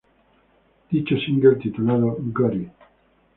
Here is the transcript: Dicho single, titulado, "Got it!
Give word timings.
Dicho 0.89 1.15
single, 1.19 1.59
titulado, 1.61 2.17
"Got 2.19 2.55
it! 2.55 2.71